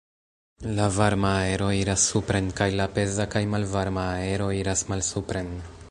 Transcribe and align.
La 0.77 0.85
varma 0.95 1.33
aero 1.43 1.67
iras 1.79 2.05
supren 2.13 2.49
kaj 2.61 2.69
la 2.79 2.89
peza 2.97 3.29
kaj 3.37 3.45
malvarma 3.53 4.11
aero 4.25 4.53
iras 4.63 4.87
malsupren. 4.95 5.55